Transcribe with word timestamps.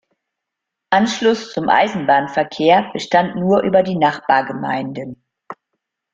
Anschluss 0.89 1.53
zum 1.53 1.69
Eisenbahnverkehr 1.69 2.89
bestand 2.91 3.35
nur 3.35 3.61
über 3.61 3.83
die 3.83 3.99
Nachbargemeinden. 3.99 5.21